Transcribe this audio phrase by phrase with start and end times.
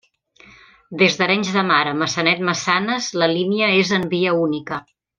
[1.01, 4.85] Des d'Arenys de Mar a Maçanet-Massanes la línia és en via única.